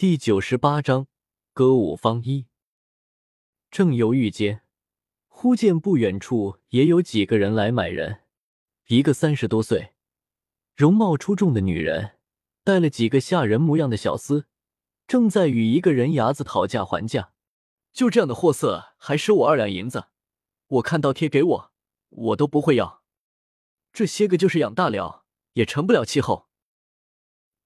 [0.00, 1.08] 第九十八章
[1.52, 2.46] 歌舞方一。
[3.70, 4.62] 正犹豫间，
[5.28, 8.22] 忽见不远处也有几个人来买人。
[8.86, 9.92] 一个三十多岁、
[10.74, 12.12] 容貌出众的女人，
[12.64, 14.44] 带了几个吓人模样的小厮，
[15.06, 17.34] 正在与一个人牙子讨价还价。
[17.92, 20.06] 就这样的货色，还收我二两银子？
[20.68, 21.72] 我看倒贴给我，
[22.08, 23.02] 我都不会要。
[23.92, 26.48] 这些个就是养大了，也成不了气候。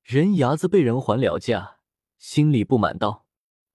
[0.03, 1.74] 人牙子被人还了价。
[2.27, 3.27] 心里不满道：“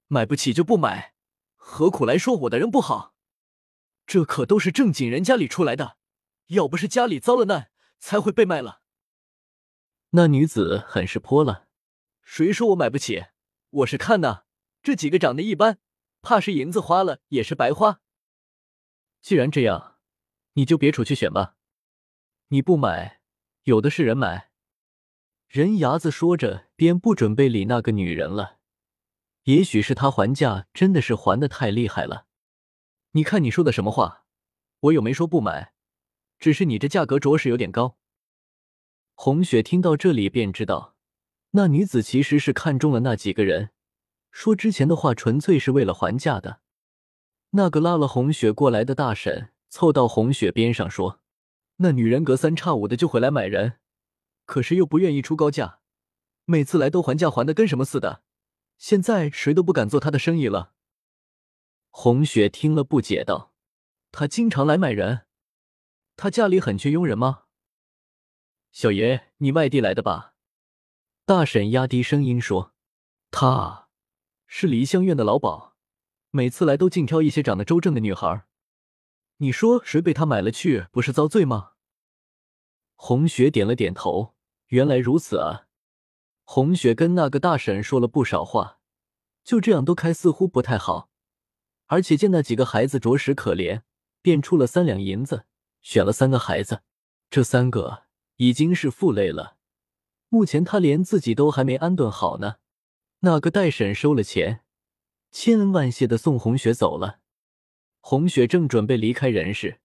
[0.10, 1.14] 买不起就不买，
[1.56, 3.14] 何苦来说我的人不好？
[4.08, 5.98] 这可都是正经人家里出来的，
[6.48, 8.82] 要不是家里遭了难，才会被卖了。”
[10.10, 11.68] 那女子很是泼了
[12.24, 13.28] ：“谁说我买不起？
[13.70, 14.46] 我是看呐，
[14.82, 15.78] 这几个长得一般，
[16.24, 18.02] 怕是银子花了也是白花。
[19.22, 20.00] 既然这样，
[20.54, 21.56] 你就别出去选吧，
[22.48, 23.22] 你不买，
[23.66, 24.49] 有的是人买。”
[25.50, 28.60] 人牙子说着，便不准备理那个女人了。
[29.46, 32.28] 也许是他还价真的是还的太厉害了。
[33.14, 34.26] 你看你说的什么话？
[34.82, 35.74] 我又没说不买，
[36.38, 37.98] 只是你这价格着实有点高。
[39.16, 40.96] 红雪听到这里便知道，
[41.52, 43.72] 那女子其实是看中了那几个人，
[44.30, 46.62] 说之前的话纯粹是为了还价的。
[47.50, 51.22] 那个拉了红雪过来的大婶凑到红雪边上说
[51.78, 53.80] ：“那女人隔三差五的就回来买人。”
[54.50, 55.80] 可是又不愿意出高价，
[56.46, 58.24] 每次来都还价还的跟什么似的，
[58.80, 60.74] 现在谁都不敢做他的生意了。
[61.92, 63.54] 红雪听了不解道
[64.12, 65.28] ：“他经常来买人，
[66.16, 67.44] 他家里很缺佣人吗？”
[68.74, 70.34] 小爷，你外地来的吧？
[71.26, 72.74] 大婶压低声音说
[73.30, 73.90] ：“他
[74.48, 75.74] 是梨香院的老鸨，
[76.32, 78.48] 每次来都净挑一些长得周正的女孩。
[79.38, 81.74] 你说谁被他买了去，不是遭罪吗？”
[82.98, 84.34] 红雪点了点头。
[84.70, 85.68] 原来如此啊！
[86.44, 88.80] 红雪跟那个大婶说了不少话，
[89.44, 91.10] 就这样都开似乎不太好。
[91.88, 93.82] 而且见那几个孩子着实可怜，
[94.22, 95.46] 便出了三两银子，
[95.82, 96.82] 选了三个孩子。
[97.32, 98.04] 这三个
[98.36, 99.58] 已经是负累了，
[100.30, 102.58] 目前他连自己都还没安顿好呢。
[103.22, 104.62] 那个代婶收了钱，
[105.32, 107.20] 千恩万谢的送红雪走了。
[108.02, 109.80] 红雪正准备离开人世，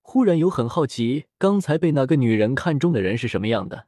[0.00, 3.86] 忽然有很好奇，刚才被那个女人看中的人是什么样的。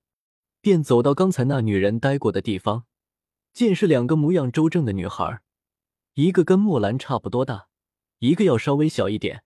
[0.66, 2.86] 便走到刚才那女人待过的地方，
[3.52, 5.40] 见是两个模样周正的女孩，
[6.14, 7.68] 一个跟墨兰差不多大，
[8.18, 9.44] 一个要稍微小一点。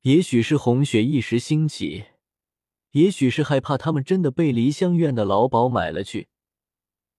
[0.00, 2.06] 也许是红雪一时兴起，
[2.90, 6.26] 也许是害怕他们真的被梨香院的老鸨买了去，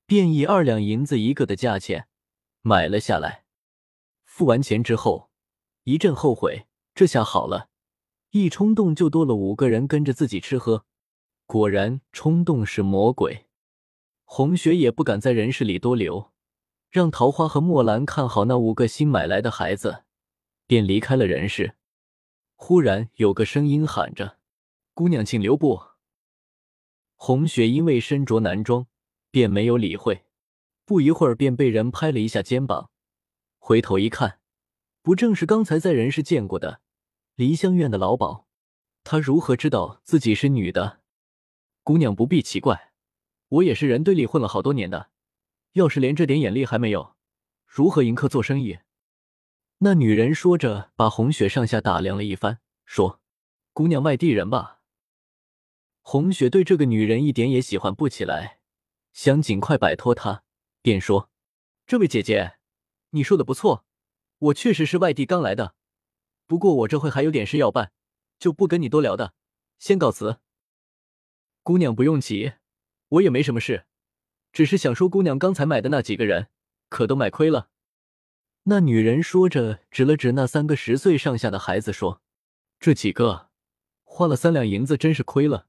[0.05, 2.09] 便以二两银子一个的价钱
[2.61, 3.45] 买了下来。
[4.25, 5.29] 付完钱之后，
[5.85, 7.69] 一阵后悔，这下好了，
[8.31, 10.86] 一冲动就多了五个人跟着自己吃喝。
[11.47, 13.45] 果然，冲动是魔鬼。
[14.25, 16.33] 红雪也不敢在人世里多留，
[16.91, 20.03] 让桃花和墨兰看好那五个新买来的孩子，
[20.67, 21.77] 便离开了人世。
[22.57, 24.39] 忽然有个声音喊着
[24.93, 25.81] ：“姑娘，请留步。”
[27.15, 28.87] 红雪因为身着男装，
[29.31, 30.25] 便没有理会。
[30.83, 32.89] 不一会儿，便被人拍了一下肩膀，
[33.57, 34.41] 回头一看，
[35.01, 36.81] 不正是刚才在人世见过的
[37.35, 38.45] 梨香院的老鸨？
[39.05, 40.99] 他如何知道自己是女的？
[41.87, 42.91] 姑娘不必奇怪，
[43.47, 45.09] 我也是人堆里混了好多年的，
[45.71, 47.15] 要是连这点眼力还没有，
[47.65, 48.79] 如何迎客做生意？
[49.77, 53.21] 那女人说着，把红雪上下打量了一番，说
[53.71, 54.81] ：“姑娘外地人吧？”
[56.03, 58.59] 红雪对这个女人一点也喜欢不起来，
[59.13, 60.43] 想尽快摆脱她，
[60.81, 61.29] 便说
[61.87, 62.57] ：“这位姐姐，
[63.11, 63.85] 你说的不错，
[64.39, 65.73] 我确实是外地刚来的，
[66.47, 67.93] 不过我这会还有点事要办，
[68.37, 69.33] 就不跟你多聊的，
[69.79, 70.41] 先告辞。”
[71.67, 72.53] 姑娘不用急，
[73.09, 73.87] 我也没什么事，
[74.53, 76.47] 只是想说，姑娘刚才买的那几个人，
[76.87, 77.67] 可都买亏了。
[78.63, 82.21] 那女人说着，指了指那三个十岁上下的孩子，说
[82.79, 83.49] ：“这几个
[84.05, 85.67] 花了三两银子，真是亏了。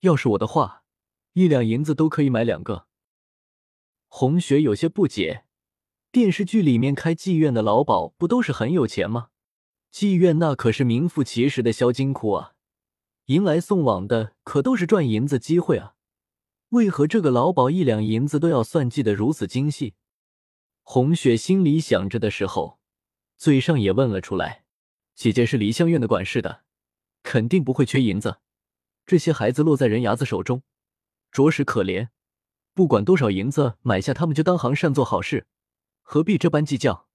[0.00, 0.84] 要是我的话，
[1.32, 2.86] 一两银子都可以买两个。”
[4.08, 5.46] 红雪有些不解，
[6.10, 9.30] 电视剧里面开妓院的老鸨不都是很有钱吗？
[9.90, 12.51] 妓院那可是名副其实的销金窟啊。
[13.32, 15.94] 迎来送往的可都是赚银子机会啊！
[16.68, 19.94] 为何这个老鸨一两银子都要算计的如此精细？
[20.82, 22.78] 红雪心里想着的时候，
[23.38, 24.64] 嘴上也问了出来
[25.16, 26.64] ：“姐姐是梨香院的管事的，
[27.22, 28.40] 肯定不会缺银子。
[29.06, 30.62] 这些孩子落在人牙子手中，
[31.30, 32.08] 着实可怜。
[32.74, 35.46] 不管多少银子买下他们，就当行善做好事，
[36.02, 37.08] 何必这般计较？”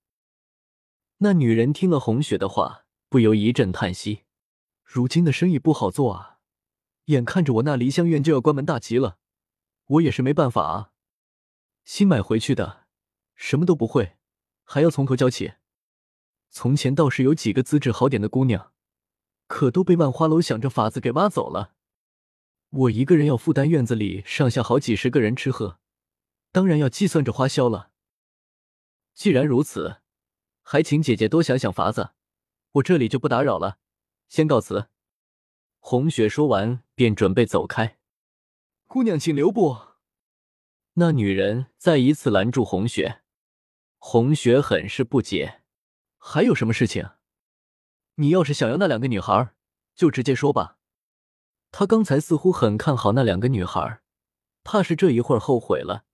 [1.19, 4.23] 那女人听了红雪的话，不由一阵叹息。
[4.89, 6.39] 如今的生意不好做啊，
[7.05, 9.17] 眼看着我那梨香院就要关门大吉了，
[9.85, 10.93] 我也是没办法啊。
[11.83, 12.87] 新买回去的，
[13.35, 14.15] 什么都不会，
[14.63, 15.55] 还要从头教起。
[16.49, 18.71] 从前倒是有几个资质好点的姑娘，
[19.47, 21.73] 可都被万花楼想着法子给挖走了。
[22.69, 25.79] 我一个人要负担院子里上下好几十个人吃喝，
[26.53, 27.91] 当然要计算着花销了。
[29.13, 29.97] 既然如此，
[30.61, 32.11] 还请姐姐多想想法子，
[32.71, 33.79] 我这里就不打扰了，
[34.29, 34.89] 先告辞。
[35.79, 37.97] 红雪说完，便准备走开。
[38.87, 39.77] 姑娘，请留步！
[40.93, 43.21] 那女人再一次拦住红雪。
[43.97, 45.61] 红雪很是不解，
[46.17, 47.11] 还有什么事情？
[48.15, 49.53] 你要是想要那两个女孩，
[49.95, 50.77] 就直接说吧。
[51.71, 54.01] 他刚才似乎很看好那两个女孩，
[54.63, 56.05] 怕是这一会儿后悔了，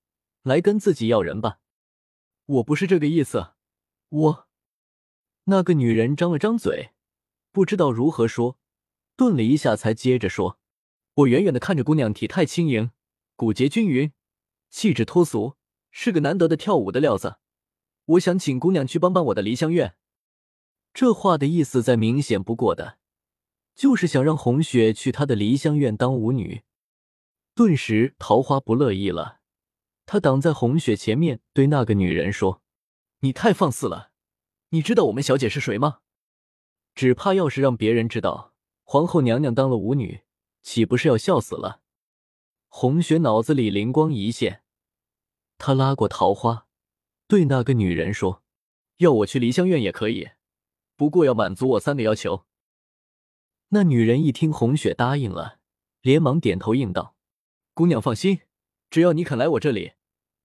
[0.41, 1.59] 来跟自己要人吧？
[2.45, 3.53] 我不是这个意思，
[4.09, 4.47] 我……
[5.45, 6.92] 那个女人张了张嘴，
[7.53, 8.57] 不知道如何说，
[9.15, 10.57] 顿了一下，才接着说
[11.13, 12.89] ：“我远远的看着姑娘，体态轻盈，
[13.35, 14.11] 骨节均匀，
[14.71, 15.55] 气质脱俗，
[15.91, 17.37] 是个难得的跳舞的料子。”
[18.05, 19.95] 我想请姑娘去帮帮我的梨香院，
[20.95, 22.97] 这话的意思再明显不过的，
[23.75, 26.63] 就是想让红雪去他的梨香院当舞女。
[27.53, 29.41] 顿时，桃花不乐意了，
[30.07, 32.63] 他挡在红雪前面，对那个女人说
[33.21, 34.09] ：“你太放肆了！
[34.69, 35.99] 你知道我们小姐是谁吗？
[36.95, 38.53] 只怕要是让别人知道
[38.83, 40.21] 皇后娘娘当了舞女，
[40.61, 41.81] 岂不是要笑死了？”
[42.69, 44.63] 红雪脑子里灵光一现，
[45.57, 46.67] 她拉过桃花。
[47.27, 48.43] 对那个女人说
[48.97, 50.31] ：“要我去梨香院也可以，
[50.95, 52.45] 不过要满足我三个要求。”
[53.69, 55.59] 那女人一听红雪答应了，
[56.01, 57.15] 连忙点头应道
[57.73, 58.41] ：“姑娘放心，
[58.91, 59.93] 只要你肯来我这里，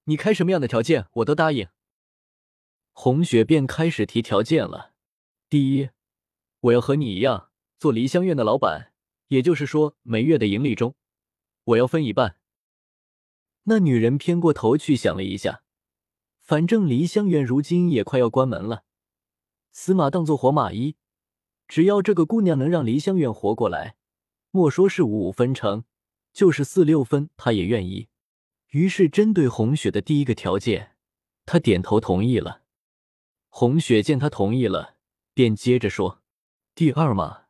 [0.05, 1.69] 你开什么样的条件我都答应。”
[2.93, 4.95] 红雪便开始提条件了
[5.51, 5.91] ：“第一，
[6.61, 8.93] 我要和你一样做梨香院的老板，
[9.29, 10.95] 也就是说，每月的盈利中，
[11.65, 12.37] 我要分一半。”
[13.65, 15.63] 那女人偏过头去想了一下。
[16.41, 18.85] 反正梨香院如今也快要关门了，
[19.71, 20.97] 死马当做活马医，
[21.67, 23.97] 只要这个姑娘能让梨香院活过来，
[24.51, 25.85] 莫说是五五分成，
[26.33, 28.09] 就是四六分，她也愿意。
[28.71, 30.97] 于是，针对红雪的第一个条件，
[31.45, 32.63] 他点头同意了。
[33.51, 34.97] 红雪见他同意了，
[35.35, 36.23] 便接着说
[36.79, 37.47] ：“第二嘛，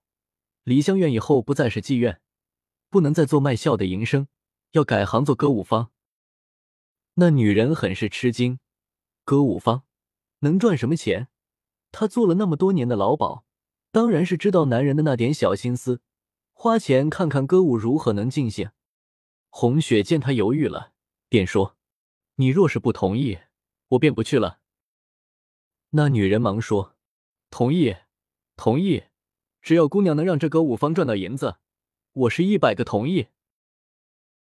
[0.64, 2.22] 梨香院以后不再是妓院，
[2.88, 4.26] 不能再做卖笑的营生，
[4.70, 5.92] 要改行做歌舞坊。”
[7.12, 8.58] 那女人很是吃惊。
[9.26, 9.84] 歌舞坊
[10.38, 11.28] 能赚什么钱？
[11.92, 13.44] 他做了那么多年的老鸨，
[13.90, 16.00] 当然是知道男人的那点小心思。
[16.54, 18.70] 花钱看看歌舞如何能尽兴。
[19.50, 20.94] 红雪见他犹豫了，
[21.28, 21.76] 便说
[22.36, 23.40] ：“你若是不同意，
[23.88, 24.60] 我便不去了。”
[25.92, 26.96] 那女人忙说
[27.50, 27.94] ：“同意，
[28.56, 29.04] 同意，
[29.62, 31.56] 只要姑娘能让这歌舞坊赚到银子，
[32.12, 33.28] 我是一百个同意。”